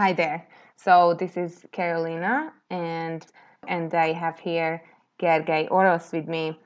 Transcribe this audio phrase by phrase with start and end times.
[0.00, 0.48] Hi there.
[0.76, 3.26] So this is Carolina, and
[3.68, 4.82] and I have here
[5.20, 6.58] Gergely Orosz with me,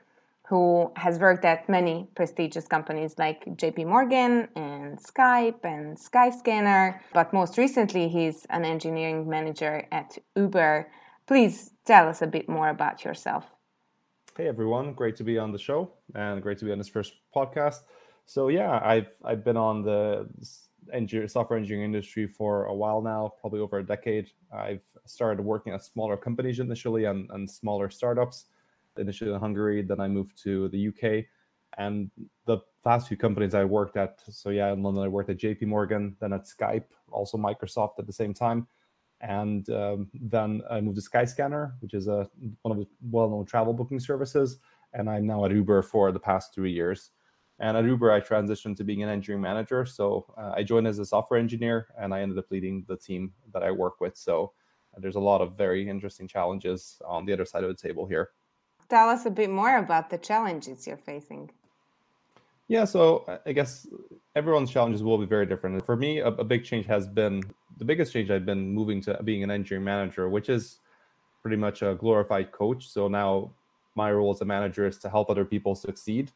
[0.47, 7.33] who has worked at many prestigious companies like JP Morgan and Skype and Skyscanner, but
[7.33, 10.89] most recently he's an engineering manager at Uber.
[11.27, 13.43] Please tell us a bit more about yourself.
[14.37, 17.11] Hey everyone, great to be on the show and great to be on this first
[17.35, 17.79] podcast.
[18.25, 20.29] So yeah, I've I've been on the
[20.93, 24.29] engineer, software engineering industry for a while now, probably over a decade.
[24.53, 28.45] I've started working at smaller companies initially and, and smaller startups,
[28.97, 29.81] initially in Hungary.
[29.81, 31.25] Then I moved to the UK.
[31.77, 32.09] And
[32.45, 35.63] the last few companies I worked at, so yeah, in London, I worked at JP
[35.63, 38.67] Morgan, then at Skype, also Microsoft at the same time.
[39.21, 42.29] And um, then I moved to Skyscanner, which is a,
[42.61, 44.59] one of the well known travel booking services.
[44.93, 47.11] And I'm now at Uber for the past three years.
[47.59, 49.85] And at Uber, I transitioned to being an engineering manager.
[49.85, 53.31] So uh, I joined as a software engineer and I ended up leading the team
[53.53, 54.17] that I work with.
[54.17, 54.51] So
[54.95, 58.05] uh, there's a lot of very interesting challenges on the other side of the table
[58.05, 58.31] here.
[58.89, 61.49] Tell us a bit more about the challenges you're facing.
[62.67, 63.87] Yeah, so uh, I guess
[64.35, 65.85] everyone's challenges will be very different.
[65.85, 67.41] For me, a, a big change has been
[67.77, 70.79] the biggest change I've been moving to being an engineering manager, which is
[71.41, 72.87] pretty much a glorified coach.
[72.87, 73.51] So now
[73.95, 76.31] my role as a manager is to help other people succeed.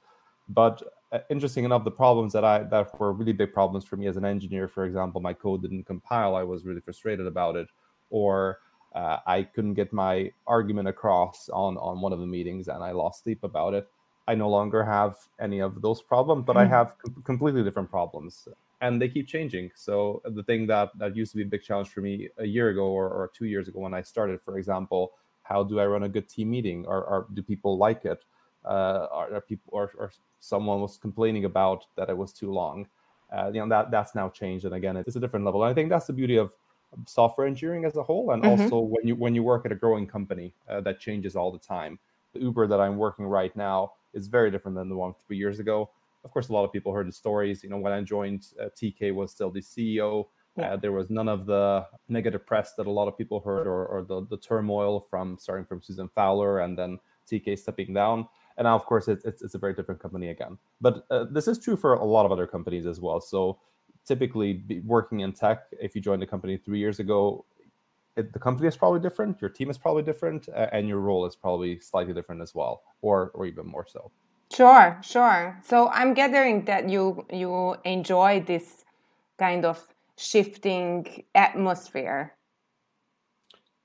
[0.48, 0.82] But
[1.30, 4.26] interesting enough, the problems that I that were really big problems for me as an
[4.26, 6.36] engineer, for example, my code didn't compile.
[6.36, 7.68] I was really frustrated about it,
[8.10, 8.60] or
[8.94, 12.92] uh, I couldn't get my argument across on on one of the meetings, and I
[12.92, 13.88] lost sleep about it.
[14.28, 16.62] I no longer have any of those problems, but mm-hmm.
[16.62, 16.72] I hmm.
[16.72, 18.48] have com- completely different problems,
[18.82, 19.72] and they keep changing.
[19.76, 22.70] So the thing that that used to be a big challenge for me a year
[22.70, 26.04] ago or, or two years ago when I started, for example, how do I run
[26.04, 28.24] a good team meeting, or, or do people like it?
[28.66, 32.88] uh, or, people or, or, someone was complaining about that it was too long.
[33.32, 35.64] Uh, you know that that's now changed, and again, it's a different level.
[35.64, 36.52] And I think that's the beauty of
[37.06, 38.64] software engineering as a whole, and mm-hmm.
[38.64, 41.60] also when you when you work at a growing company uh, that changes all the
[41.60, 42.00] time.
[42.34, 45.60] The Uber that I'm working right now is very different than the one three years
[45.60, 45.90] ago.
[46.24, 47.64] Of course, a lot of people heard the stories.
[47.64, 50.28] You know, when I joined, uh, TK was still the CEO.
[50.58, 50.74] Yeah.
[50.74, 53.86] Uh, there was none of the negative press that a lot of people heard, or,
[53.86, 58.28] or the, the turmoil from starting from Susan Fowler and then TK stepping down
[58.60, 60.58] and now of course it's, it's, it's a very different company again.
[60.82, 63.20] But uh, this is true for a lot of other companies as well.
[63.22, 63.58] So
[64.06, 67.46] typically working in tech if you joined a company three years ago
[68.18, 71.26] it, the company is probably different your team is probably different uh, and your role
[71.26, 74.12] is probably slightly different as well or or even more so.
[74.52, 75.58] Sure sure.
[75.64, 78.84] So i'm gathering that you you enjoy this
[79.38, 79.78] kind of
[80.18, 82.34] shifting atmosphere.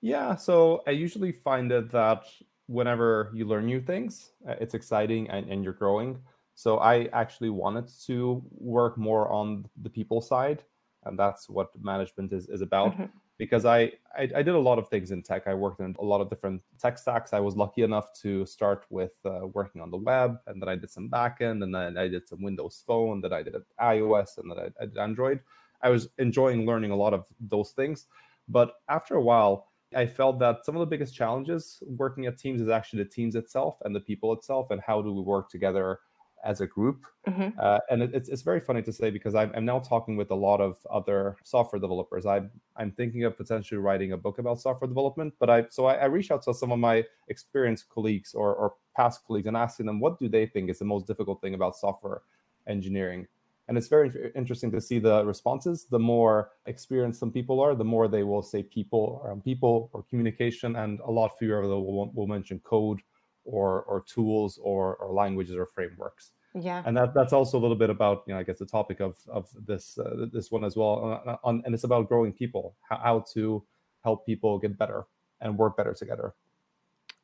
[0.00, 2.24] Yeah so i usually find it that
[2.66, 6.18] whenever you learn new things, uh, it's exciting and, and you're growing.
[6.54, 10.62] So I actually wanted to work more on the people side,
[11.04, 12.92] and that's what management is, is about.
[12.92, 13.04] Mm-hmm.
[13.36, 15.48] Because I, I, I did a lot of things in tech.
[15.48, 17.32] I worked in a lot of different tech stacks.
[17.32, 20.76] I was lucky enough to start with uh, working on the web, and then I
[20.76, 24.48] did some backend, and then I did some Windows Phone, then I did iOS, and
[24.48, 25.40] then I, I did Android.
[25.82, 28.06] I was enjoying learning a lot of those things,
[28.48, 32.60] but after a while, I felt that some of the biggest challenges working at teams
[32.60, 36.00] is actually the teams itself and the people itself, and how do we work together
[36.44, 37.06] as a group.
[37.26, 37.58] Mm-hmm.
[37.58, 40.30] Uh, and it, it's, it's very funny to say because I'm, I'm, now talking with
[40.30, 42.26] a lot of other software developers.
[42.26, 45.94] I'm, I'm thinking of potentially writing a book about software development, but I so I,
[45.94, 49.86] I reach out to some of my experienced colleagues or, or past colleagues and asking
[49.86, 52.20] them what do they think is the most difficult thing about software
[52.66, 53.26] engineering
[53.68, 55.86] and it's very interesting to see the responses.
[55.90, 60.02] The more experienced some people are the more they will say people um, people or
[60.02, 63.00] communication and a lot fewer of them will, will mention code
[63.44, 66.32] or or tools or, or languages or frameworks.
[66.54, 66.82] Yeah.
[66.86, 69.16] And that that's also a little bit about you know i guess the topic of
[69.28, 72.98] of this uh, this one as well uh, on, and it's about growing people how,
[72.98, 73.64] how to
[74.04, 75.06] help people get better
[75.40, 76.34] and work better together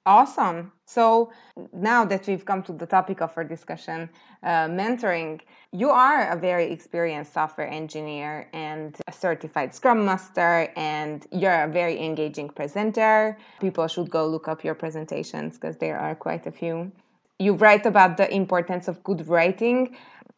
[0.06, 0.72] Awesome.
[0.86, 1.30] So
[1.72, 4.08] now that we've come to the topic of our discussion,
[4.42, 5.40] uh, mentoring,
[5.72, 11.68] you are a very experienced software engineer and a certified Scrum Master, and you're a
[11.68, 13.36] very engaging presenter.
[13.60, 16.90] People should go look up your presentations because there are quite a few.
[17.38, 19.96] You write about the importance of good writing.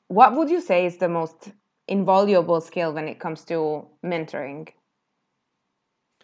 [0.08, 1.52] What would you say is the most
[1.86, 4.68] invaluable skill when it comes to mentoring?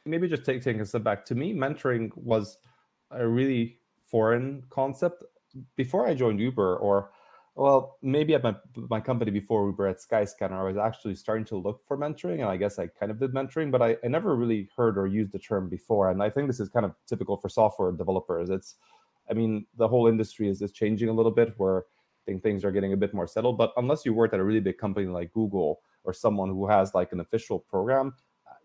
[0.08, 1.24] maybe just taking a step back.
[1.26, 2.58] To me, mentoring was
[3.10, 5.24] a really foreign concept
[5.76, 7.10] before I joined Uber, or
[7.54, 8.54] well, maybe at my
[8.88, 12.44] my company before Uber at Skyscanner, I was actually starting to look for mentoring, and
[12.44, 15.32] I guess I kind of did mentoring, but I, I never really heard or used
[15.32, 16.10] the term before.
[16.10, 18.48] And I think this is kind of typical for software developers.
[18.48, 18.76] It's,
[19.28, 22.64] I mean, the whole industry is, is changing a little bit where I think things
[22.64, 23.58] are getting a bit more settled.
[23.58, 26.94] But unless you worked at a really big company like Google or someone who has
[26.94, 28.14] like an official program,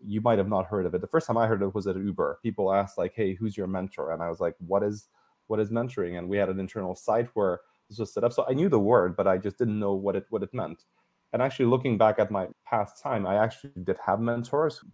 [0.06, 1.00] you might have not heard of it.
[1.00, 2.40] The first time I heard it was at Uber.
[2.42, 5.08] People asked like, "Hey, who's your mentor?" And I was like, "What is
[5.46, 8.32] what is mentoring?" And we had an internal site where this was set up.
[8.32, 10.84] So I knew the word, but I just didn't know what it what it meant.
[11.32, 14.84] And actually, looking back at my past time, I actually did have mentors.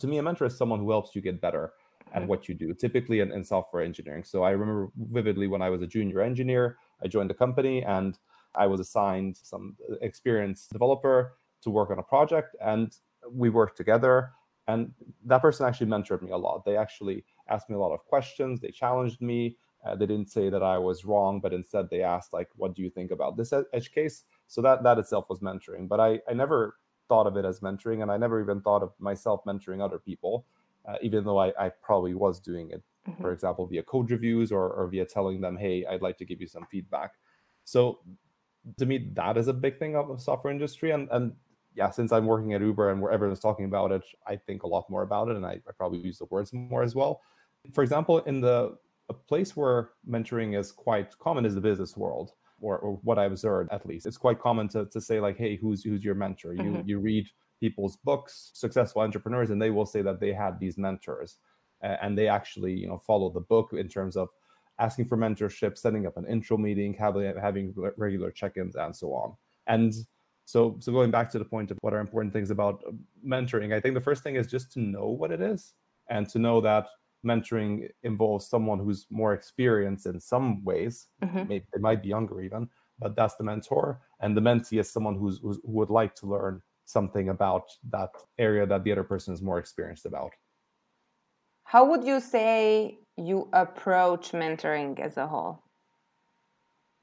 [0.00, 1.72] To me, a mentor is someone who helps you get better
[2.12, 2.28] at mm-hmm.
[2.28, 4.24] what you do, typically in, in software engineering.
[4.24, 8.18] So I remember vividly when I was a junior engineer, I joined a company and
[8.54, 12.96] I was assigned some uh, experienced developer to work on a project, and
[13.30, 14.32] we worked together
[14.68, 14.92] and
[15.24, 16.64] that person actually mentored me a lot.
[16.64, 18.60] They actually asked me a lot of questions.
[18.60, 19.56] They challenged me.
[19.84, 22.82] Uh, they didn't say that i was wrong but instead they asked like what do
[22.82, 24.24] you think about this edge case?
[24.46, 25.88] So that that itself was mentoring.
[25.88, 26.76] But i i never
[27.08, 30.44] thought of it as mentoring and i never even thought of myself mentoring other people
[30.86, 33.22] uh, even though I, I probably was doing it mm-hmm.
[33.22, 36.40] for example via code reviews or, or via telling them hey i'd like to give
[36.40, 37.12] you some feedback.
[37.64, 38.00] So
[38.78, 41.32] to me that is a big thing of the software industry and and
[41.80, 44.66] yeah, since I'm working at Uber and where everyone's talking about it, I think a
[44.66, 47.22] lot more about it, and I, I probably use the words more as well.
[47.72, 48.76] For example, in the
[49.08, 53.24] a place where mentoring is quite common is the business world, or, or what I
[53.24, 54.04] observed at least.
[54.04, 56.52] It's quite common to, to say like, hey, who's who's your mentor?
[56.52, 56.88] You mm-hmm.
[56.88, 57.26] you read
[57.60, 61.38] people's books, successful entrepreneurs, and they will say that they had these mentors,
[61.82, 64.28] uh, and they actually you know follow the book in terms of
[64.78, 69.34] asking for mentorship, setting up an intro meeting, having having regular check-ins, and so on.
[69.66, 69.94] And
[70.50, 72.90] so, so going back to the point of what are important things about uh,
[73.24, 75.74] mentoring, I think the first thing is just to know what it is
[76.08, 76.88] and to know that
[77.24, 81.06] mentoring involves someone who's more experienced in some ways.
[81.22, 81.48] Mm-hmm.
[81.48, 82.68] Maybe they might be younger even,
[82.98, 86.26] but that's the mentor, and the mentee is someone who's, who's who would like to
[86.26, 90.32] learn something about that area that the other person is more experienced about.
[91.62, 95.62] How would you say you approach mentoring as a whole?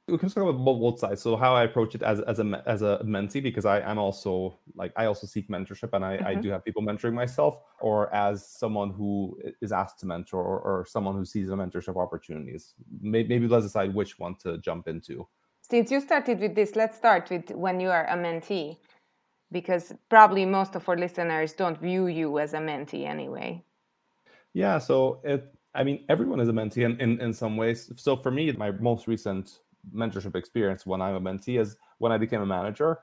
[0.07, 1.21] We can talk about both sides.
[1.21, 4.57] So how I approach it as as a as a mentee because I am also
[4.75, 6.27] like I also seek mentorship and I, mm-hmm.
[6.27, 10.59] I do have people mentoring myself, or as someone who is asked to mentor, or,
[10.59, 12.73] or someone who sees a mentorship opportunities.
[13.01, 15.27] Maybe, maybe let's decide which one to jump into.
[15.61, 18.77] Since you started with this, let's start with when you are a mentee,
[19.51, 23.61] because probably most of our listeners don't view you as a mentee anyway.
[24.53, 25.53] Yeah, so it.
[25.75, 27.91] I mean, everyone is a mentee in, in, in some ways.
[27.97, 29.59] So for me, my most recent
[29.93, 32.99] mentorship experience when I'm a mentee is when I became a manager.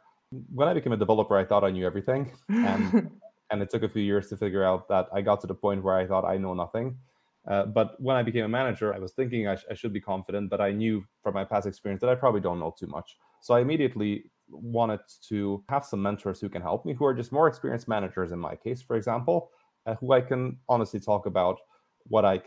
[0.53, 3.11] When I became a developer, I thought I knew everything, and
[3.51, 5.83] and it took a few years to figure out that I got to the point
[5.83, 6.99] where I thought I know nothing.
[7.47, 10.01] Uh, but when I became a manager, I was thinking I, sh- I should be
[10.01, 13.19] confident, but I knew from my past experience that I probably don't know too much.
[13.43, 17.33] So I immediately wanted to have some mentors who can help me, who are just
[17.33, 19.51] more experienced managers in my case, for example,
[19.87, 21.59] uh, who I can honestly talk about
[22.05, 22.41] what I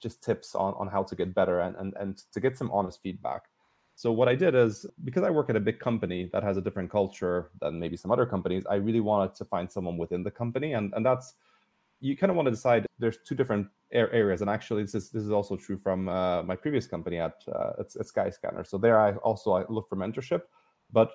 [0.00, 3.02] just tips on, on how to get better and, and, and to get some honest
[3.02, 3.42] feedback.
[3.94, 6.60] So what I did is because I work at a big company that has a
[6.60, 10.30] different culture than maybe some other companies, I really wanted to find someone within the
[10.30, 10.74] company.
[10.74, 11.34] And, and that's
[12.00, 15.22] you kind of want to decide there's two different areas and actually this is this
[15.22, 19.00] is also true from uh, my previous company at, uh, at, at skyscanner so there
[19.00, 20.42] i also I look for mentorship
[20.92, 21.10] but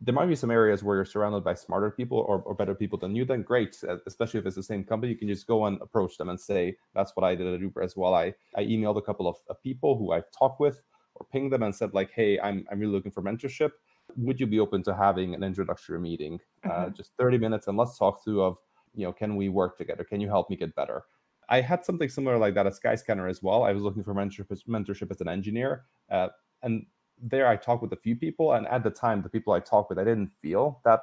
[0.00, 2.98] there might be some areas where you're surrounded by smarter people or, or better people
[2.98, 5.66] than you then great uh, especially if it's the same company you can just go
[5.66, 8.14] and approach them and say that's what i did at uber as well.
[8.14, 10.82] I, I emailed a couple of, of people who i've talked with
[11.14, 13.70] or pinged them and said like hey i'm, I'm really looking for mentorship.
[14.16, 16.84] Would you be open to having an introductory meeting uh, mm-hmm.
[16.86, 18.56] uh, just 30 minutes and let's talk through of
[18.94, 20.04] you know can we work together?
[20.04, 21.04] Can you help me get better?
[21.48, 23.62] I had something similar like that at skyscanner as well.
[23.62, 26.28] I was looking for mentorship, mentorship as an engineer uh,
[26.62, 26.84] and
[27.22, 29.90] there I talked with a few people, and at the time, the people I talked
[29.90, 31.00] with, I didn't feel that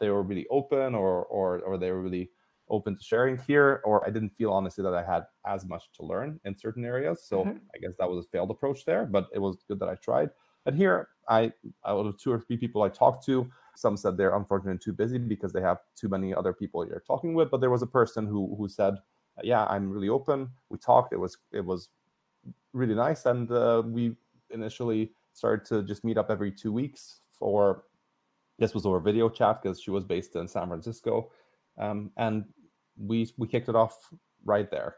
[0.00, 2.30] they were really open or or or they were really
[2.70, 6.02] open to sharing here, or I didn't feel honestly that I had as much to
[6.02, 7.22] learn in certain areas.
[7.22, 7.58] So mm-hmm.
[7.74, 10.30] I guess that was a failed approach there, but it was good that I tried.
[10.66, 11.52] And here, I
[11.86, 15.18] out of two or three people I talked to, some said they're unfortunately too busy
[15.18, 17.50] because they have too many other people they're talking with.
[17.50, 18.94] But there was a person who who said,
[19.42, 21.12] "Yeah, I'm really open." We talked.
[21.12, 21.90] It was it was
[22.72, 24.16] really nice, and uh, we
[24.50, 27.84] initially started to just meet up every two weeks for
[28.58, 31.30] this was over video chat because she was based in San Francisco,
[31.78, 32.44] um, and
[32.96, 33.98] we we kicked it off
[34.44, 34.96] right there.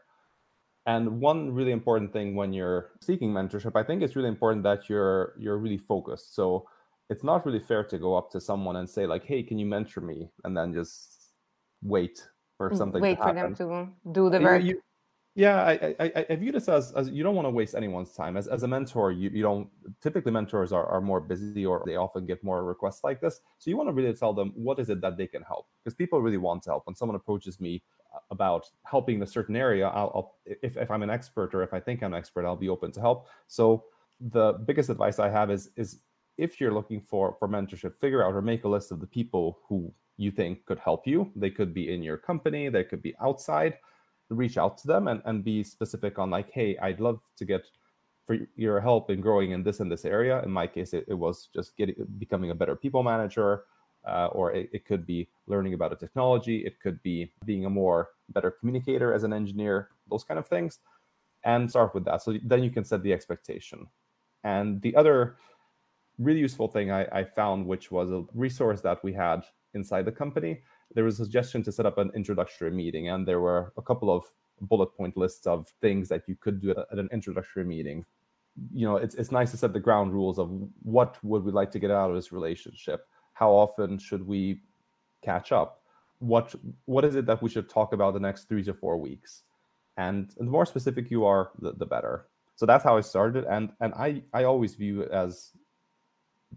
[0.85, 4.87] And one really important thing when you're seeking mentorship, I think it's really important that
[4.87, 6.35] you're you're really focused.
[6.35, 6.69] So
[7.09, 9.65] it's not really fair to go up to someone and say like, "Hey, can you
[9.65, 11.31] mentor me?" and then just
[11.81, 12.27] wait
[12.57, 14.61] for something wait for them to do the work.
[14.61, 14.81] You, you,
[15.37, 18.35] yeah, I, I, I view this as, as you don't want to waste anyone's time.
[18.37, 19.69] As, as a mentor, you, you don't
[20.01, 23.39] typically mentors are, are more busy or they often get more requests like this.
[23.59, 25.93] So you want to really tell them what is it that they can help because
[25.93, 26.87] people really want to help.
[26.87, 27.83] When someone approaches me
[28.15, 31.61] uh, about helping in a certain area, I'll, I'll if, if I'm an expert or
[31.61, 33.27] if I think I'm an expert, I'll be open to help.
[33.45, 33.83] So
[34.19, 35.99] the biggest advice I have is is
[36.39, 39.59] if you're looking for for mentorship, figure out or make a list of the people
[39.69, 41.31] who you think could help you.
[41.35, 43.77] They could be in your company, they could be outside
[44.29, 47.65] reach out to them and, and be specific on like hey i'd love to get
[48.27, 50.43] for your help in growing in this and this area.
[50.43, 53.63] In my case it, it was just getting becoming a better people manager
[54.05, 56.57] uh, or it, it, could be learning about a technology.
[56.65, 60.79] It could be being a more better communicator as an engineer those kind of things
[61.43, 62.21] and start with that.
[62.21, 63.87] So then you can set the expectation.
[64.43, 65.37] And the other
[66.19, 69.43] really useful thing I, I found which was a resource that we had
[69.73, 70.61] inside the company
[70.93, 74.09] there was a suggestion to set up an introductory meeting, and there were a couple
[74.09, 74.23] of
[74.61, 78.05] bullet point lists of things that you could do at an introductory meeting.
[78.73, 80.49] You know, it's it's nice to set the ground rules of
[80.81, 83.07] what would we like to get out of this relationship.
[83.33, 84.61] How often should we
[85.21, 85.83] catch up?
[86.19, 89.43] What what is it that we should talk about the next three to four weeks?
[89.97, 92.27] And, the more specific you are, the, the better.
[92.55, 95.51] So that's how I started, and and I I always view it as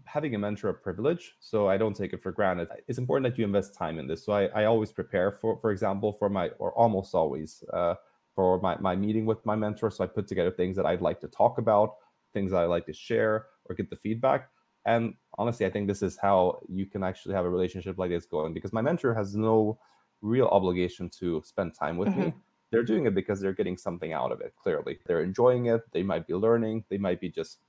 [0.05, 2.67] having a mentor a privilege so i don't take it for granted.
[2.87, 5.71] It's important that you invest time in this so i, I always prepare for for
[5.71, 7.95] example for my or almost always uh,
[8.33, 9.91] for my, my meeting with my mentor.
[9.91, 11.95] So i put together things that i'd like to talk about
[12.33, 14.49] things that i like to share or get the feedback.
[14.85, 18.25] And honestly i think this is how you can actually have a relationship like this
[18.25, 19.77] going because my mentor has no
[20.21, 22.21] real obligation to spend time with mm-hmm.
[22.21, 22.33] me
[22.71, 24.99] they're doing it because they're getting something out of it clearly.
[25.05, 25.81] They're enjoying it.
[25.91, 26.85] They might be learning.
[26.89, 27.59] They might be just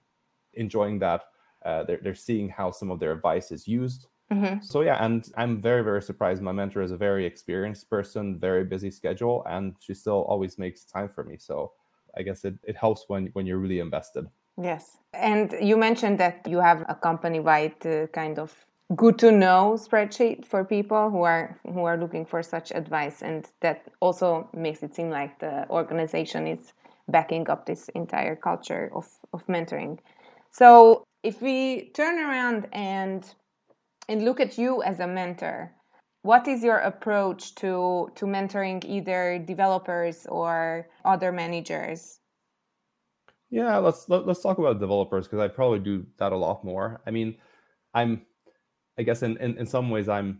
[0.54, 1.24] enjoying that
[1.64, 4.06] uh, they're, they're seeing how some of their advice is used.
[4.32, 4.62] Mm-hmm.
[4.62, 6.42] So yeah, and I'm very very surprised.
[6.42, 10.84] My mentor is a very experienced person, very busy schedule, and she still always makes
[10.84, 11.36] time for me.
[11.38, 11.72] So
[12.16, 14.26] I guess it, it helps when when you're really invested.
[14.60, 18.54] Yes, and you mentioned that you have a company-wide uh, kind of
[18.94, 23.48] good to know spreadsheet for people who are who are looking for such advice, and
[23.60, 26.72] that also makes it seem like the organization is
[27.08, 29.98] backing up this entire culture of of mentoring.
[30.50, 33.34] So if we turn around and
[34.08, 35.72] and look at you as a mentor
[36.22, 42.20] what is your approach to to mentoring either developers or other managers?
[43.50, 46.36] Yeah let's let, us let us talk about developers because i probably do that a
[46.36, 47.02] lot more.
[47.06, 47.36] I mean
[47.94, 48.22] i'm
[48.98, 50.38] i guess in, in in some ways i'm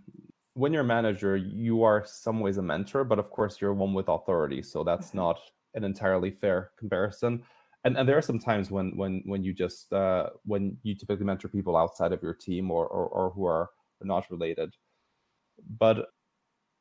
[0.55, 3.93] when you're a manager you are some ways a mentor but of course you're one
[3.93, 5.19] with authority so that's mm-hmm.
[5.19, 5.41] not
[5.75, 7.43] an entirely fair comparison
[7.85, 11.27] and, and there are some times when when when you just uh, when you typically
[11.27, 13.71] mentor people outside of your team or, or, or who are
[14.03, 14.75] not related
[15.79, 16.09] but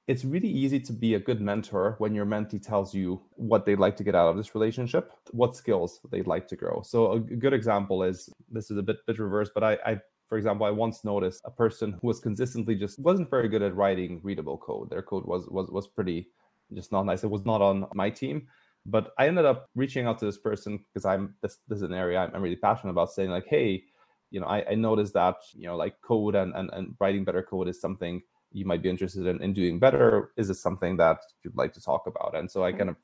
[0.07, 3.79] it's really easy to be a good mentor when your mentee tells you what they'd
[3.79, 7.19] like to get out of this relationship what skills they'd like to grow so a
[7.19, 10.71] good example is this is a bit bit reverse but i, I for example, I
[10.71, 14.89] once noticed a person who was consistently just wasn't very good at writing readable code.
[14.89, 16.29] Their code was was was pretty
[16.73, 17.25] just not nice.
[17.25, 18.47] It was not on my team.
[18.85, 21.93] But I ended up reaching out to this person because I'm this, this is an
[21.93, 23.83] area I'm, really passionate about saying like, hey,
[24.31, 27.43] you know, I, I noticed that, you know, like code and, and, and writing better
[27.43, 28.21] code is something
[28.51, 30.31] you might be interested in, in doing better.
[30.37, 32.35] Is this something that you'd like to talk about?
[32.35, 32.95] And so I kind of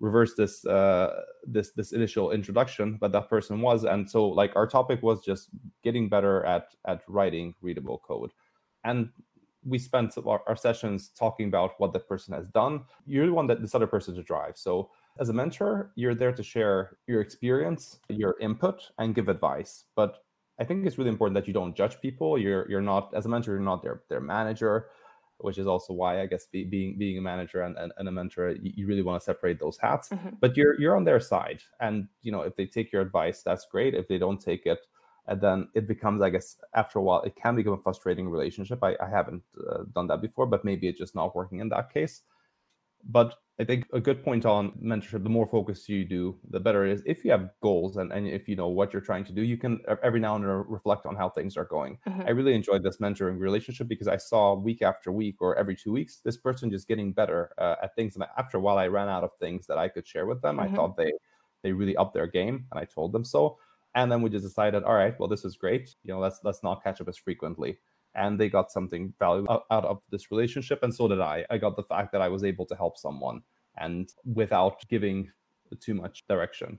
[0.00, 4.66] reversed this uh, this this initial introduction, but that person was, and so like our
[4.66, 5.48] topic was just
[5.82, 8.30] getting better at at writing readable code,
[8.84, 9.10] and
[9.68, 12.82] we spent our, our, sessions talking about what that person has done.
[13.06, 14.56] You're the one that this other person to drive.
[14.56, 19.84] So as a mentor, you're there to share your experience, your input, and give advice.
[19.94, 20.18] But
[20.58, 22.38] I think it's really important that you don't judge people.
[22.38, 24.86] You're you're not as a mentor, you're not their their manager,
[25.38, 28.12] which is also why I guess be, being being a manager and, and, and, a
[28.12, 30.08] mentor, you, you really want to separate those hats.
[30.08, 30.30] Mm-hmm.
[30.40, 33.66] But you're you're on their side, and you know if they take your advice, that's
[33.66, 33.94] great.
[33.94, 34.80] If they don't take it,
[35.28, 38.82] and then it becomes i guess after a while it can become a frustrating relationship.
[38.82, 41.92] I, I haven't uh, done that before but maybe it's just not working in that
[41.92, 42.22] case.
[43.04, 46.86] But i think a good point on mentorship the more focus you do the better
[46.86, 47.02] it is.
[47.06, 49.56] If you have goals and, and if you know what you're trying to do you
[49.56, 51.98] can every now and then reflect on how things are going.
[52.08, 52.22] Mm-hmm.
[52.26, 55.92] i really enjoyed this mentoring relationship because i saw week after week or every two
[55.92, 58.14] weeks this person just getting better uh, at things.
[58.16, 60.56] And after a while i ran out of things that i could share with them.
[60.56, 60.74] Mm-hmm.
[60.74, 61.12] i thought they
[61.62, 63.58] they really upped their game and i told them so
[63.98, 65.94] and then we just decided all right well this is great.
[66.04, 67.78] You know let's let's not catch up as frequently.
[68.14, 71.44] And they got something valuable out of this relationship and so did i.
[71.50, 73.42] I got the fact that i was able to help someone
[73.76, 75.30] and without giving
[75.80, 76.78] too much direction.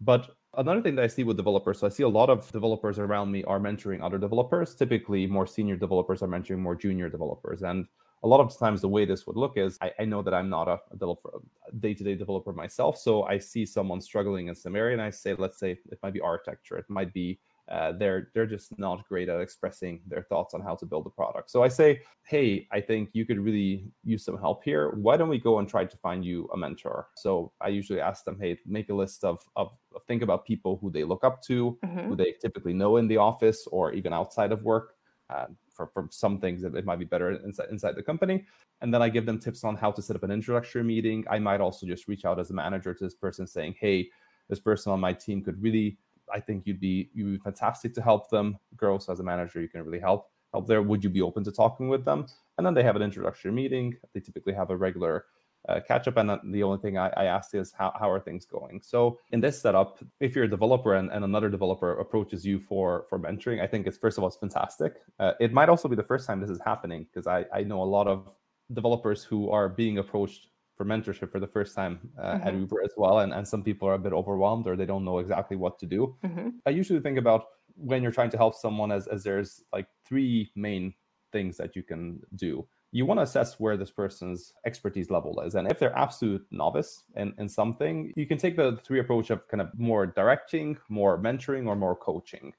[0.00, 2.98] But another thing that i see with developers so i see a lot of developers
[2.98, 7.62] around me are mentoring other developers typically more senior developers are mentoring more junior developers.
[7.62, 7.86] And
[8.22, 10.48] a lot of times the way this would look is I, I know that I'm
[10.48, 11.40] not a, developer,
[11.80, 12.98] day-to-day developer myself.
[12.98, 16.12] So I see someone struggling in some area and I say, let's say it might
[16.12, 17.38] be architecture, it might be
[17.70, 21.10] uh, they're they're just not great at expressing their thoughts on how to build a
[21.10, 21.50] product.
[21.50, 24.90] So I say, hey, I think you could really use some help here.
[24.90, 27.08] Why don't we go and try to find you a mentor?
[27.14, 29.72] So I usually ask them, hey, make a list of of,
[30.08, 32.08] think about people who they look up to, mm-hmm.
[32.08, 34.96] who they typically know in the office or even outside of work.
[35.30, 38.44] Uh, for, for some things that it might be better inside, inside the company
[38.80, 41.38] and then i give them tips on how to set up an introductory meeting i
[41.38, 44.08] might also just reach out as a manager to this person saying hey
[44.48, 45.96] this person on my team could really
[46.32, 48.98] I think you'd be you'd be fantastic to help them grow.
[48.98, 50.82] So as a manager, you can really help help there.
[50.82, 52.26] Would you be open to talking with them?
[52.58, 53.96] And then they have an introductory meeting.
[54.12, 55.26] They typically have a regular
[55.68, 58.44] uh, catch up, and the only thing I, I ask is how, how are things
[58.44, 58.80] going.
[58.82, 63.06] So in this setup, if you're a developer and, and another developer approaches you for
[63.08, 64.94] for mentoring, I think it's first of all it's fantastic.
[65.18, 67.82] Uh, it might also be the first time this is happening because I I know
[67.82, 68.34] a lot of
[68.72, 72.48] developers who are being approached for mentorship for the first time uh, mm-hmm.
[72.48, 73.20] at Uber as well.
[73.20, 75.86] And, and some people are a bit overwhelmed or they don't know exactly what to
[75.86, 76.16] do.
[76.24, 76.48] Mm-hmm.
[76.66, 77.44] I usually think about
[77.76, 80.94] when you're trying to help someone as, as there's like three main
[81.30, 82.66] things that you can do.
[82.92, 85.54] You want to assess where this person's expertise level is.
[85.54, 89.48] And if they're absolute novice in, in something, you can take the three approach of
[89.48, 92.52] kind of more directing, more mentoring, or more coaching.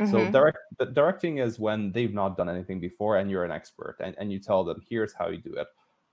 [0.00, 0.12] Mm-hmm.
[0.12, 0.58] So direct
[0.94, 4.38] directing is when they've not done anything before and you're an expert and, and you
[4.38, 5.66] tell them here's how you do it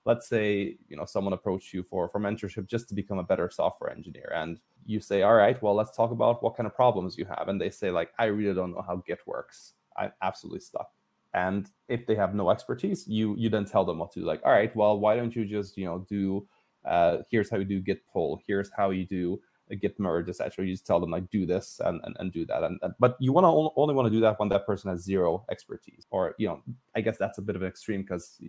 [0.08, 3.50] let's say you know someone approached you for for mentorship just to become a better
[3.50, 7.18] software engineer and you say all right well let's talk about what kind of problems
[7.18, 10.60] you have and they say like i really don't know how git works i'm absolutely
[10.60, 10.90] stuck
[11.34, 14.40] and if they have no expertise you you then tell them what to do like
[14.44, 16.46] all right well why don't you just you know do
[16.84, 20.64] uh, here's how you do git pull here's how you do a git merge etc
[20.64, 23.16] you just tell them like do this and and, and do that and, and but
[23.20, 26.34] you want to only want to do that when that person has zero expertise or
[26.38, 26.62] you know
[26.96, 28.40] i guess that's a bit of an extreme because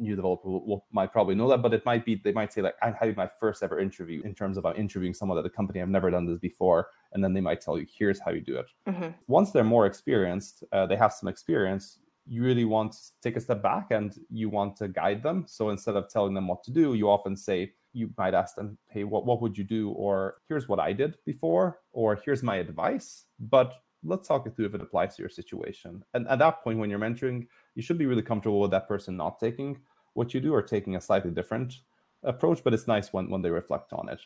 [0.00, 2.62] new developer will, will, might probably know that, but it might be they might say
[2.62, 5.50] like I'm having my first ever interview in terms of I'm interviewing someone at the
[5.50, 8.40] company I've never done this before, and then they might tell you here's how you
[8.40, 8.66] do it.
[8.88, 9.08] Mm-hmm.
[9.28, 11.98] Once they're more experienced, uh, they have some experience.
[12.26, 15.44] You really want to take a step back and you want to guide them.
[15.48, 18.78] So instead of telling them what to do, you often say you might ask them,
[18.88, 22.56] "Hey, what what would you do?" Or here's what I did before, or here's my
[22.56, 23.24] advice.
[23.38, 26.04] But let's talk it through if it applies to your situation.
[26.14, 29.16] And at that point, when you're mentoring, you should be really comfortable with that person
[29.16, 29.80] not taking
[30.14, 31.74] what you do or taking a slightly different
[32.22, 34.20] approach, but it's nice when, when they reflect on it.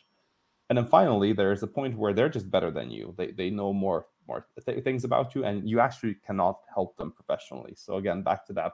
[0.69, 3.13] And then finally, there's a point where they're just better than you.
[3.17, 7.11] They, they know more more th- things about you, and you actually cannot help them
[7.11, 7.73] professionally.
[7.75, 8.73] So again, back to that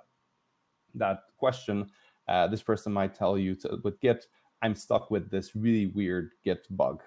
[0.95, 1.89] that question,
[2.27, 4.25] uh, this person might tell you to, with Git,
[4.61, 7.01] I'm stuck with this really weird Git bug,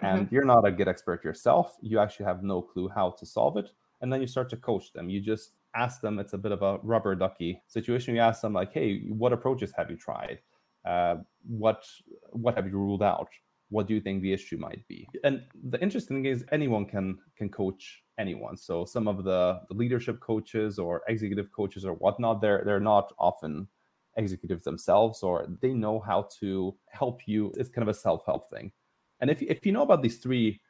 [0.00, 0.34] and mm-hmm.
[0.34, 1.76] you're not a Git expert yourself.
[1.80, 4.92] You actually have no clue how to solve it, and then you start to coach
[4.92, 5.10] them.
[5.10, 8.14] You just ask them, it's a bit of a rubber ducky situation.
[8.14, 10.38] You ask them like, hey, what approaches have you tried?
[10.84, 11.84] Uh, what
[12.30, 13.28] what have you ruled out?
[13.68, 15.08] What do you think the issue might be?
[15.24, 18.56] And the interesting thing is anyone can can coach anyone.
[18.56, 23.12] So some of the, the leadership coaches or executive coaches or whatnot, they're they're not
[23.18, 23.68] often
[24.16, 27.52] executives themselves or they know how to help you.
[27.56, 28.72] It's kind of a self-help thing.
[29.20, 30.60] And if, if you know about these three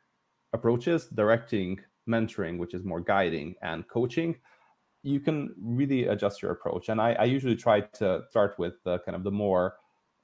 [0.53, 4.37] approaches, directing, mentoring, which is more guiding, and coaching,
[5.03, 6.89] you can really adjust your approach.
[6.89, 9.75] And I, I usually try to start with the kind of the more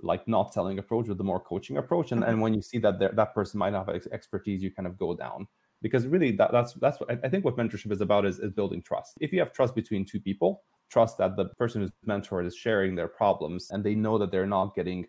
[0.02, 2.12] like not telling approach with the more coaching approach.
[2.12, 4.86] And, and when you see that there, that person might not have expertise, you kind
[4.86, 5.46] of go down
[5.82, 8.82] because really that, that's that's what I think what mentorship is about is, is building
[8.82, 9.18] trust.
[9.20, 12.94] If you have trust between two people, trust that the person who's mentored is sharing
[12.94, 15.06] their problems and they know that they're not getting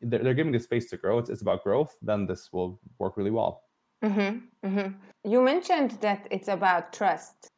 [0.00, 1.18] they're, they're giving the space to grow.
[1.18, 1.96] It's, it's about growth.
[2.02, 3.64] Then this will work really well.
[4.02, 5.30] Mm-hmm, mm-hmm.
[5.30, 7.50] You mentioned that it's about trust.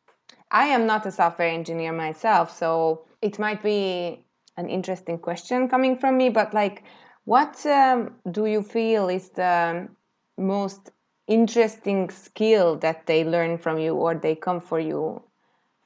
[0.50, 4.24] I am not a software engineer myself, so it might be
[4.56, 6.84] an interesting question coming from me, but like,
[7.24, 9.88] what um, do you feel is the
[10.36, 10.90] most
[11.26, 15.22] interesting skill that they learn from you or they come for you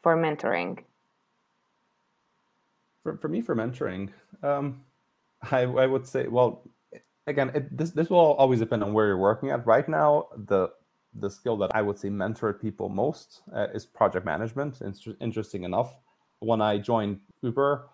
[0.03, 0.79] for mentoring?
[3.03, 4.11] For, for me, for mentoring,
[4.43, 4.83] um,
[5.51, 6.69] I, I would say, well,
[7.27, 9.67] again, it, this, this will always depend on where you're working at.
[9.67, 10.71] Right now, the
[11.19, 14.81] the skill that I would say mentored people most uh, is project management.
[14.81, 15.97] It's interesting enough.
[16.41, 17.89] When I joined Uber,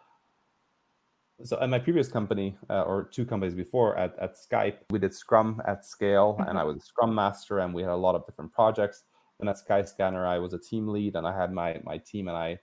[1.45, 5.15] so at my previous company uh, or two companies before at, at Skype, we did
[5.15, 6.49] Scrum at scale, mm-hmm.
[6.49, 9.05] and I was a Scrum master, and we had a lot of different projects.
[9.41, 12.37] And at Skyscanner, I was a team lead, and I had my my team, and
[12.37, 12.59] I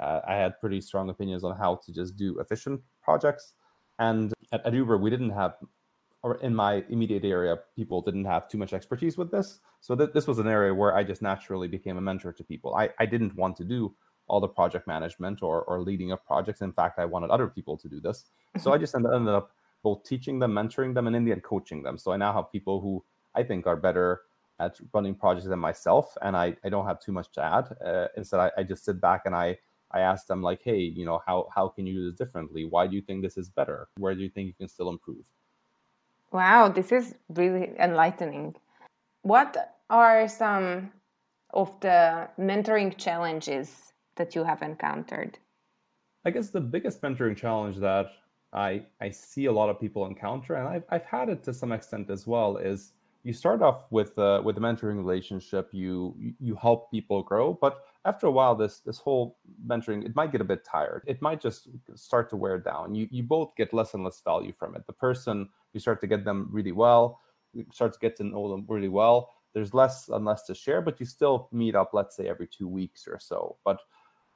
[0.00, 3.52] uh, I had pretty strong opinions on how to just do efficient projects.
[3.98, 5.54] And at, at Uber, we didn't have
[6.22, 9.58] or in my immediate area, people didn't have too much expertise with this.
[9.80, 12.76] So th- this was an area where I just naturally became a mentor to people.
[12.76, 13.94] I, I didn't want to do
[14.32, 16.62] all the project management or, or leading of projects.
[16.62, 18.24] In fact, I wanted other people to do this.
[18.58, 18.82] So I mm-hmm.
[18.82, 19.50] just ended, ended up
[19.82, 21.98] both teaching them, mentoring them, and in the end, coaching them.
[21.98, 24.22] So I now have people who I think are better
[24.58, 27.66] at running projects than myself, and I, I don't have too much to add.
[27.84, 29.58] Uh, instead, I, I just sit back and I
[29.94, 32.64] I ask them like, hey, you know, how how can you do this differently?
[32.64, 33.88] Why do you think this is better?
[33.98, 35.26] Where do you think you can still improve?
[36.30, 38.56] Wow, this is really enlightening.
[39.20, 40.92] What are some
[41.52, 45.38] of the mentoring challenges that you have encountered?
[46.24, 48.06] I guess the biggest mentoring challenge that
[48.52, 51.72] I I see a lot of people encounter, and I've I've had it to some
[51.72, 52.92] extent as well, is
[53.24, 55.70] you start off with uh, with a mentoring relationship.
[55.72, 60.32] You you help people grow, but after a while, this this whole mentoring it might
[60.32, 61.02] get a bit tired.
[61.06, 62.94] It might just start to wear down.
[62.94, 64.86] You you both get less and less value from it.
[64.86, 67.20] The person you start to get them really well,
[67.52, 69.30] you start to get to know them really well.
[69.54, 72.66] There's less and less to share, but you still meet up, let's say every two
[72.66, 73.58] weeks or so.
[73.64, 73.78] But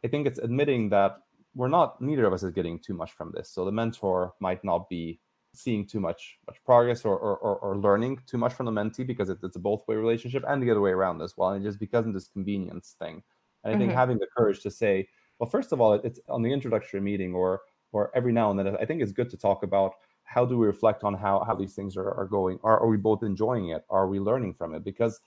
[0.06, 1.18] I think it's admitting that
[1.56, 3.50] we're not neither of us is getting too much from this.
[3.50, 5.18] So the mentor might not be
[5.52, 9.30] seeing too much much progress or or, or, learning too much from the mentee because
[9.30, 11.50] it, it's a both way relationship and the other way around as well.
[11.50, 13.16] And it just becomes this convenience thing.
[13.64, 13.80] And I mm-hmm.
[13.80, 15.08] think having the courage to say,
[15.40, 18.76] well, first of all, it's on the introductory meeting or or every now and then.
[18.76, 21.74] I think it's good to talk about how do we reflect on how how these
[21.74, 22.60] things are, are going.
[22.62, 23.84] Are, are we both enjoying it?
[23.90, 24.84] Are we learning from it?
[24.84, 25.20] Because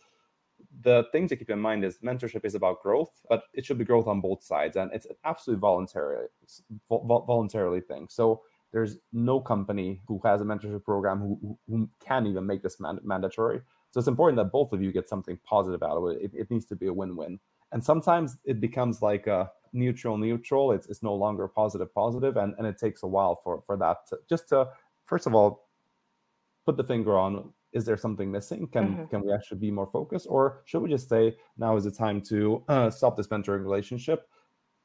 [0.81, 3.85] the thing to keep in mind is mentorship is about growth, but it should be
[3.85, 6.27] growth on both sides, and it's an absolutely voluntary,
[6.89, 8.07] voluntarily thing.
[8.09, 12.79] So there's no company who has a mentorship program who, who can even make this
[12.79, 13.61] man- mandatory.
[13.91, 16.21] So it's important that both of you get something positive out of it.
[16.21, 17.39] It, it needs to be a win-win.
[17.71, 20.71] And sometimes it becomes like a neutral neutral.
[20.71, 24.07] It's, it's no longer positive positive, and, and it takes a while for for that
[24.09, 24.67] to, just to
[25.05, 25.67] first of all
[26.65, 29.05] put the finger on is there something missing can mm-hmm.
[29.05, 32.19] can we actually be more focused or should we just say now is the time
[32.19, 34.27] to uh, stop this mentoring relationship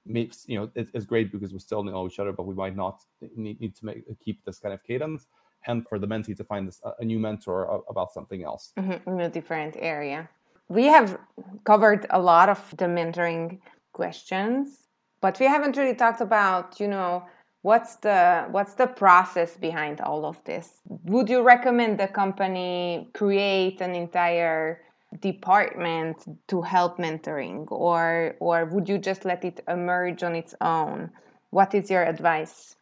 [0.06, 2.76] makes you know it, it's great because we still know each other, but we might
[2.76, 3.02] not
[3.36, 5.26] need, need to make keep this kind of cadence.
[5.66, 9.20] And for the mentee to find this a new mentor about something else mm-hmm, in
[9.20, 10.28] a different area.
[10.68, 11.18] We have
[11.64, 13.60] covered a lot of the mentoring
[13.92, 14.88] questions,
[15.22, 17.24] but we haven't really talked about you know
[17.64, 20.82] what's the what's the process behind all of this?
[21.04, 24.82] Would you recommend the company create an entire
[25.20, 26.16] department
[26.48, 31.10] to help mentoring or or would you just let it emerge on its own?
[31.50, 32.76] What is your advice?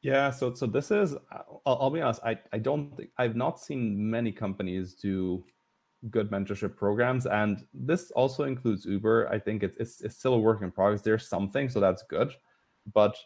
[0.00, 3.60] Yeah so so this is i'll, I'll be honest i i don't think i've not
[3.60, 5.44] seen many companies do
[6.10, 10.38] good mentorship programs and this also includes uber i think it's, it's, it's still a
[10.40, 11.02] work in progress.
[11.02, 12.34] There's something so that's good
[12.92, 13.16] but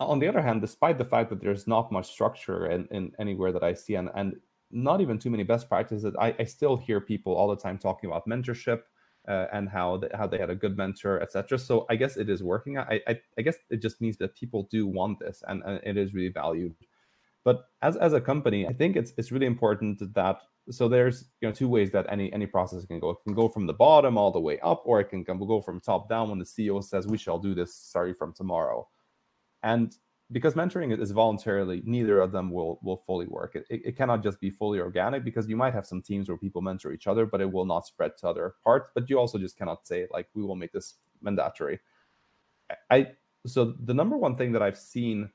[0.00, 3.52] on the other hand despite the fact that there's not much structure in, in anywhere
[3.52, 4.34] that i see and, and
[4.74, 6.14] not even too many best practices.
[6.18, 8.82] I, I still hear people all the time talking about mentorship
[9.28, 11.58] uh, and how they, how they had a good mentor, etc.
[11.58, 12.78] So I guess it is working.
[12.78, 15.96] I, I, I guess it just means that people do want this, and, and it
[15.96, 16.74] is really valued.
[17.44, 20.38] But as, as a company, I think it's it's really important that
[20.70, 23.10] so there's you know two ways that any any process can go.
[23.10, 25.80] It can go from the bottom all the way up, or it can go from
[25.80, 28.88] top down when the CEO says we shall do this starting from tomorrow.
[29.62, 29.94] And
[30.32, 34.40] because mentoring is voluntarily neither of them will will fully work it, it, cannot just
[34.40, 37.40] be fully organic because you might have some teams where people mentor each other but
[37.40, 40.42] it will not spread to other parts but you also just cannot say like we
[40.42, 41.78] will make this mandatory
[42.90, 43.06] i
[43.46, 45.30] so the number one thing that i've seen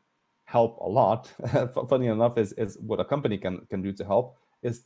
[0.49, 1.31] help a lot
[1.89, 4.85] funny enough is is what a company can can do to help is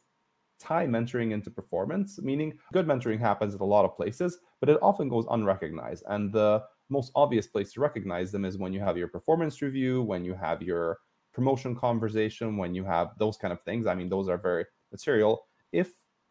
[0.60, 4.78] tie mentoring into performance meaning good mentoring happens at a lot of places but it
[4.82, 8.97] often goes unrecognized and the most obvious place to recognize them is when you have
[8.97, 10.99] your performance review, when you have your
[11.34, 13.88] promotion conversation, when you have those kind of things.
[13.88, 15.47] I mean, those are very material.
[15.71, 15.89] If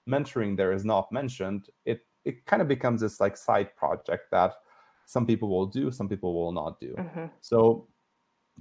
[0.08, 4.54] mentoring there is not mentioned, it it kind of becomes this like side project that
[5.06, 6.94] some people will do, some people will not do.
[6.96, 7.26] Mm-hmm.
[7.40, 7.88] So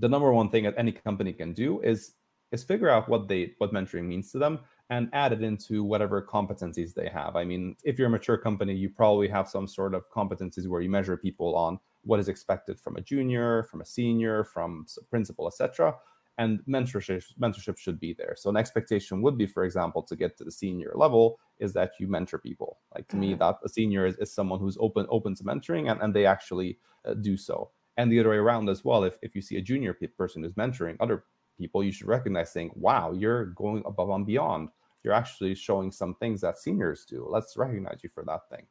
[0.02, 2.16] the number one thing that any company can do is
[2.52, 4.60] is figure out what they what mentoring means to them
[4.90, 7.38] and add it into whatever competencies they have.
[7.38, 10.82] I mean, if you're a mature company, you probably have some sort of competencies where
[10.82, 15.06] you measure people on what is expected from a junior, from a senior, from a
[15.06, 15.96] principal, etc.
[16.38, 18.36] And mentorship mentorship should be there.
[18.36, 21.92] So an expectation would be, for example, to get to the senior level, is that
[22.00, 22.80] you mentor people.
[22.94, 23.22] Like to mm-hmm.
[23.22, 26.26] me, that a senior is, is someone who's open open to mentoring, and, and they
[26.26, 27.70] actually uh, do so.
[28.02, 29.04] And the other way around as well.
[29.04, 32.72] If if you see a junior person who's mentoring other people, you should recognize saying,
[32.76, 34.70] "Wow, you're going above and beyond.
[35.04, 37.28] You're actually showing some things that seniors do.
[37.30, 38.66] Let's recognize you for that thing."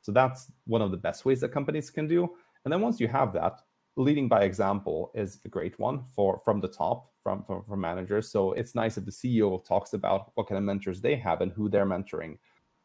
[0.00, 2.22] So that's one of the best ways that companies can do.
[2.64, 3.60] And then once you have that,
[3.96, 8.30] leading by example is a great one for from the top from, from, from managers.
[8.30, 11.52] So it's nice if the CEO talks about what kind of mentors they have and
[11.52, 12.38] who they're mentoring.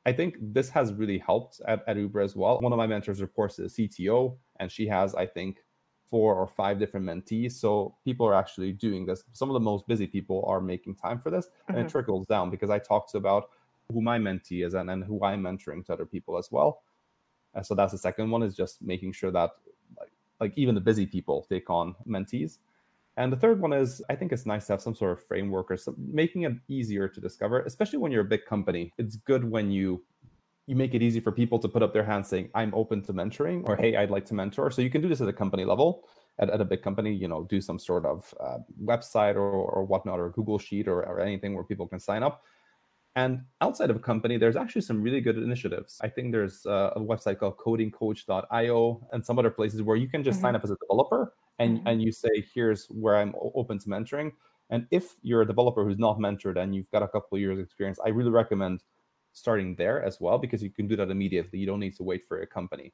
[0.06, 2.60] I think this has really helped at, at Uber as well.
[2.60, 5.64] One of my mentors reports to the CTO, and she has, I think,
[6.10, 7.54] four or five different mentees.
[7.54, 9.24] So people are actually doing this.
[9.34, 11.72] Some of the most busy people are making time for this, mm-hmm.
[11.72, 11.91] and it mm-hmm.
[11.91, 13.50] trickles down because I talked about
[13.91, 16.84] who my mentee is and, and who I'm mentoring to other people as well.
[17.54, 19.52] And so that's the second one is just making sure that
[20.00, 22.58] like, like even the busy people take on mentees.
[23.18, 25.72] And the third one is I think it's nice to have some sort of framework
[25.72, 28.91] or some, making it easier to discover, especially when you're a big company.
[28.98, 30.04] It's good when you
[30.67, 33.13] you make it easy for people to put up their hands saying, I'm open to
[33.13, 34.71] mentoring or hey, I'd like to mentor.
[34.71, 36.08] So you can do this at a company level.
[36.38, 39.86] At, at a big company, you know, do some sort of uh, website or, or
[39.86, 42.43] whatnot, or Google Sheet or, or anything where people can sign up.
[43.15, 45.97] And outside of a company, there's actually some really good initiatives.
[46.01, 50.23] I think there's a, a website called codingcoach.io and some other places where you can
[50.23, 50.47] just mm-hmm.
[50.47, 51.88] sign up as a developer and, mm-hmm.
[51.88, 54.34] and you say, here's where I'm open to mentoring.
[54.69, 57.60] And if you're a developer who's not mentored and you've got a couple of years
[57.60, 58.84] experience, I really recommend
[59.36, 61.60] starting there as well because you can do that immediately.
[61.60, 62.93] You don't need to wait for a company.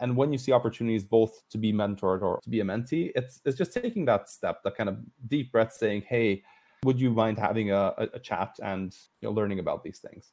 [0.00, 3.40] And when you see opportunities both to be mentored or to be a mentee, it's
[3.44, 6.42] it's just taking that step, that kind of deep breath, saying, "Hey,
[6.84, 10.32] would you mind having a, a chat and you know, learning about these things?"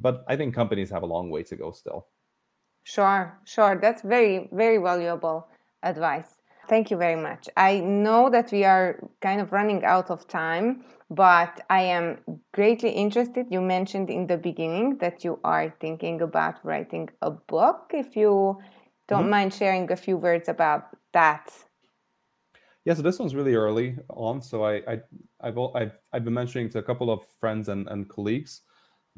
[0.00, 2.08] But I think companies have a long way to go still.
[2.84, 3.78] Sure, sure.
[3.80, 5.48] That's very very valuable
[5.82, 6.41] advice.
[6.68, 7.48] Thank you very much.
[7.56, 12.18] I know that we are kind of running out of time, but I am
[12.52, 13.46] greatly interested.
[13.50, 17.90] You mentioned in the beginning that you are thinking about writing a book.
[17.92, 18.58] If you
[19.08, 19.30] don't mm-hmm.
[19.30, 21.52] mind sharing a few words about that.
[22.84, 24.40] Yeah, so this one's really early on.
[24.40, 25.00] So I, I
[25.40, 28.62] I've, I've I've been mentioning to a couple of friends and, and colleagues,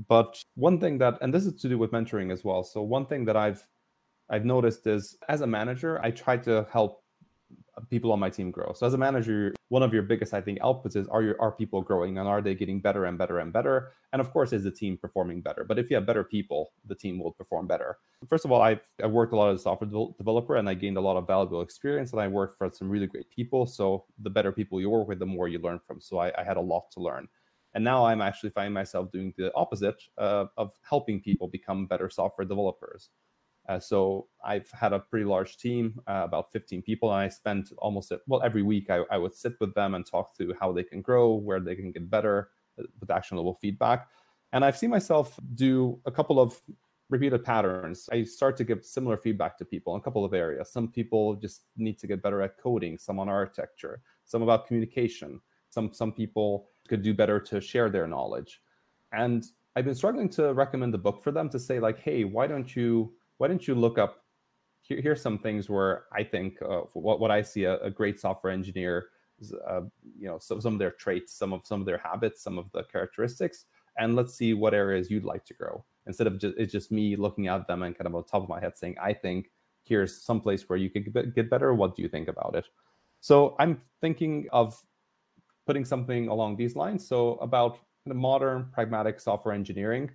[0.08, 2.64] but one thing that and this is to do with mentoring as well.
[2.64, 3.62] So one thing that I've
[4.30, 7.03] I've noticed is as a manager, I try to help
[7.90, 8.72] people on my team grow.
[8.74, 11.52] So as a manager, one of your biggest, I think, outputs is are your are
[11.52, 13.92] people growing and are they getting better and better and better?
[14.12, 15.64] And of course, is the team performing better?
[15.64, 17.98] But if you have better people, the team will perform better.
[18.28, 20.96] First of all, I've, I've worked a lot as a software developer and I gained
[20.96, 23.66] a lot of valuable experience and I worked for some really great people.
[23.66, 26.00] So the better people you work with, the more you learn from.
[26.00, 27.28] So I, I had a lot to learn.
[27.74, 32.08] And now I'm actually finding myself doing the opposite uh, of helping people become better
[32.08, 33.10] software developers.
[33.68, 37.72] Uh, so I've had a pretty large team, uh, about 15 people, and I spent
[37.78, 38.90] almost well every week.
[38.90, 41.74] I, I, would sit with them and talk through how they can grow, where they
[41.74, 44.08] can get better, uh, with actionable feedback.
[44.52, 46.60] And I've seen myself do a couple of
[47.08, 48.08] repeated patterns.
[48.12, 50.70] I start to give similar feedback to people in a couple of areas.
[50.70, 55.40] Some people just need to get better at coding, some on architecture, some about communication.
[55.70, 58.60] Some some people could do better to share their knowledge.
[59.12, 62.46] And I've been struggling to recommend the book for them to say like, hey, why
[62.46, 64.24] don't you why don't you look up
[64.80, 68.20] here, here's some things where I think uh, what, what I see a, a great
[68.20, 69.06] software engineer,
[69.66, 69.82] uh,
[70.18, 72.70] you know, so, some of their traits, some of some of their habits, some of
[72.72, 73.64] the characteristics,
[73.98, 75.84] and let's see what areas you'd like to grow.
[76.06, 78.48] Instead of just it's just me looking at them and kind of on top of
[78.48, 79.50] my head saying, I think
[79.84, 81.74] here's some place where you could get better.
[81.74, 82.66] What do you think about it?
[83.20, 84.78] So I'm thinking of
[85.66, 87.06] putting something along these lines.
[87.06, 90.10] So about kind of modern pragmatic software engineering,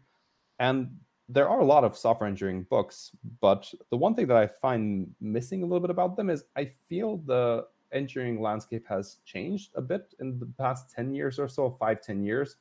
[0.60, 0.96] and
[1.30, 5.14] there are a lot of software engineering books, but the one thing that I find
[5.22, 9.82] missing a little bit about them is I feel the engineering landscape has changed a
[9.82, 12.56] bit in the past 10 years or so, five, 10 years.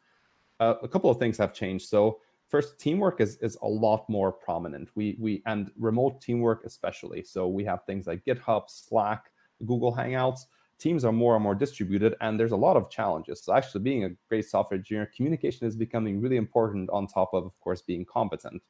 [0.61, 1.89] Uh, a couple of things have changed.
[1.89, 4.91] So first, teamwork is, is a lot more prominent.
[4.95, 7.23] We, we and remote teamwork especially.
[7.23, 9.31] So we have things like GitHub, Slack,
[9.67, 10.43] Google Hangouts
[10.79, 13.43] teams are more and more distributed and there's a lot of challenges.
[13.43, 17.45] So actually being a great software engineer communication is becoming really important on top of
[17.45, 18.63] of course being competent.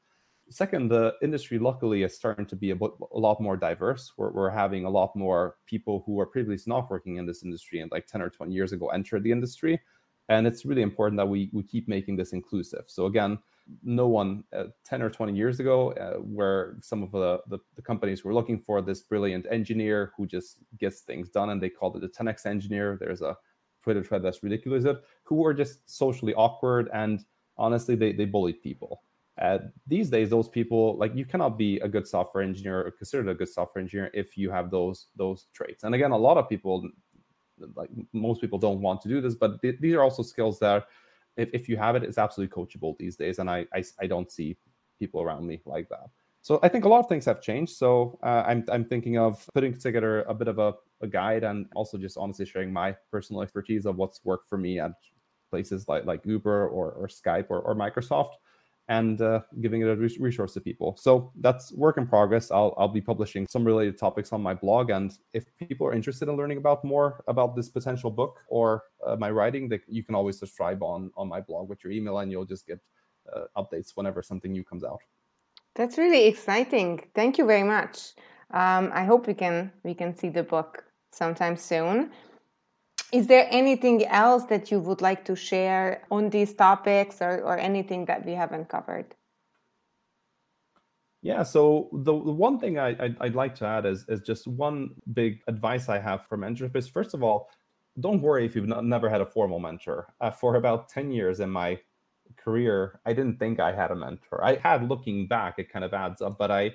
[0.51, 4.13] Second the industry luckily is starting to be a, a lot more diverse.
[4.17, 7.81] We're, we're having a lot more people who are previously not working in this industry
[7.81, 9.81] and like 10 or 20 years ago entered the industry.
[10.31, 12.85] And it's really important that we, we keep making this inclusive.
[12.87, 13.39] So again
[13.83, 17.83] no one uh, 10 or 20 years ago uh, where some of the, the, the,
[17.83, 21.97] companies were looking for this brilliant engineer who just gets things done and they called
[21.97, 22.97] it a 10x engineer.
[23.01, 23.37] There's a
[23.83, 24.85] twitter thread that's ridiculous
[25.23, 27.25] who were just socially awkward and
[27.57, 29.03] honestly they, they bullied people.
[29.41, 33.29] Uh, these days those people like you cannot be a good software engineer or considered
[33.29, 35.85] a good software engineer if you have those those traits.
[35.85, 36.89] And again a lot of people
[37.77, 40.87] like most people don't want to do this but th- these are also skills that
[41.39, 43.39] if, if you have it, it's absolutely coachable these days.
[43.39, 44.57] And I, I, I don't see
[44.99, 46.11] people around me like that.
[46.43, 47.77] So I think a lot of things have changed.
[47.77, 51.67] So uh, I'm, I'm thinking of putting together a bit of a, a guide and
[51.75, 54.93] also just honestly sharing my personal expertise of what's worked for me at
[55.51, 58.33] places like, like Uber or, or Skype or, or Microsoft
[58.89, 60.97] and uh, giving it a resource to people.
[60.97, 62.51] So that's work in progress.
[62.51, 64.91] I'll, I'll be publishing some related topics on my blog.
[64.91, 69.17] And if people are interested in learning about more about this potential book or uh,
[69.17, 72.33] my writing, that you can always subscribe on, on my blog with your email and
[72.33, 72.81] you'll just get
[73.35, 75.01] uh, updates whenever something new comes out.
[75.75, 77.05] That's really exciting.
[77.15, 78.15] Thank you very much.
[78.51, 82.11] Um, I hope we can we can see the book sometime soon.
[83.13, 87.57] Is there anything else that you would like to share on these topics or, or
[87.57, 89.15] anything that we haven't covered?
[91.23, 94.47] Yeah, so the, the one thing I, I'd, I'd, like to add is, is just
[94.47, 96.39] one big advice I have for
[96.75, 97.51] is first of all,
[97.99, 100.15] don't worry if you've not, never had a formal mentor.
[100.21, 101.79] Uh, for about 10 years in my
[102.37, 104.45] career, I didn't think I had a mentor.
[104.45, 106.73] I had looking back, it kind of adds up, but I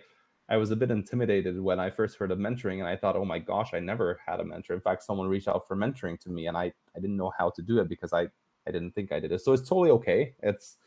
[0.50, 3.26] I was a bit intimidated when I first heard of mentoring and I thought, oh
[3.26, 4.74] my gosh, I never had a mentor.
[4.74, 7.50] In fact, someone reached out for mentoring to me and I, I didn't know how
[7.52, 8.24] to do it because I,
[8.68, 9.42] I didn't think I did it.
[9.42, 10.34] So it's totally okay.
[10.44, 10.78] It's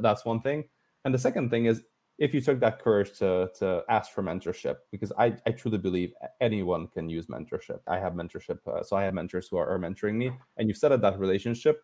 [0.00, 0.64] that's one thing.
[1.04, 1.82] And the second thing is
[2.18, 6.12] if you took that courage to to ask for mentorship, because I, I truly believe
[6.40, 7.80] anyone can use mentorship.
[7.88, 10.76] I have mentorship, uh, so I have mentors who are, are mentoring me, and you've
[10.76, 11.82] set up that relationship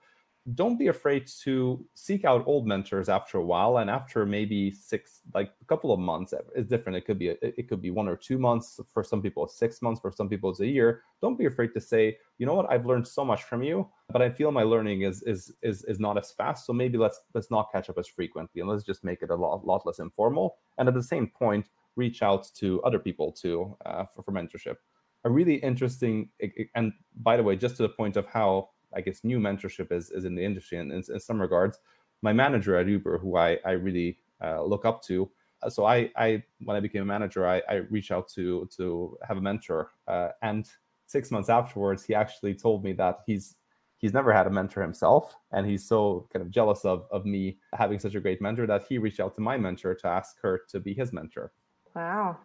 [0.54, 5.20] don't be afraid to seek out old mentors after a while and after maybe six
[5.34, 6.96] like a couple of months it's different.
[6.96, 8.80] It could be a, it could be one or two months.
[8.92, 10.00] For some people six months.
[10.00, 11.02] For some people it's a year.
[11.20, 12.70] Don't be afraid to say you know what?
[12.70, 16.00] I've learned so much from you but i feel my learning is is is, is
[16.00, 19.04] not as fast so maybe let's let's not catch up as frequently and let's just
[19.04, 22.80] make it a lot, lot less informal and at the same point reach out to
[22.82, 24.76] other people too uh, for, for mentorship.
[25.24, 26.30] A really interesting
[26.74, 30.11] and by the way just to the point of how I guess new mentorship is
[30.11, 31.79] is in the industry, and in, in some regards,
[32.22, 35.31] my manager at Uber, who I I really uh, look up to.
[35.62, 39.18] Uh, so I I when I became a manager, I I reached out to to
[39.27, 40.68] have a mentor, uh, and
[41.09, 43.57] six months afterwards, he actually told me that he's
[43.96, 47.59] he's never had a mentor himself and he's so kind of jealous of, of me
[47.74, 50.61] having such a great mentor that he reached out to my mentor to ask her
[50.68, 51.53] to be his mentor.
[51.96, 52.38] Wow.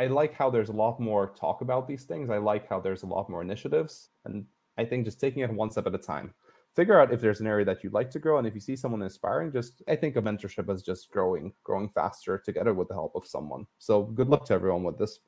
[0.00, 2.28] I like how there's a lot more talk about these things.
[2.28, 4.44] I like how there's a lot more initiatives and
[4.78, 6.34] I think just taking it one step at a time.
[6.74, 8.76] Figure out if there's an area that you'd like to grow, and if you see
[8.76, 12.94] someone inspiring, just I think of mentorship as just growing, growing faster together with the
[12.94, 13.66] help of someone.
[13.78, 15.20] So good luck to everyone with this.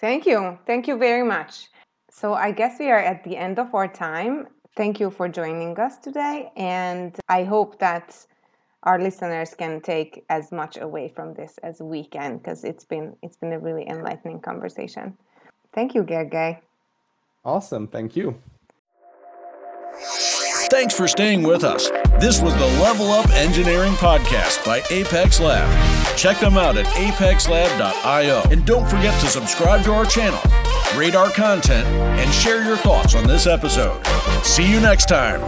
[0.00, 1.68] Thank you, thank you very much.
[2.10, 4.48] So I guess we are at the end of our time.
[4.76, 8.26] Thank you for joining us today, and I hope that
[8.82, 13.14] our listeners can take as much away from this as we can because it's been
[13.22, 15.16] it's been a really enlightening conversation.
[15.72, 16.58] Thank you, Gergely.
[17.44, 17.86] Awesome.
[17.88, 18.36] Thank you.
[20.70, 21.90] Thanks for staying with us.
[22.18, 25.68] This was the Level Up Engineering Podcast by Apex Lab.
[26.16, 28.42] Check them out at apexlab.io.
[28.50, 30.40] And don't forget to subscribe to our channel,
[30.96, 34.02] rate our content, and share your thoughts on this episode.
[34.44, 35.40] See you next time.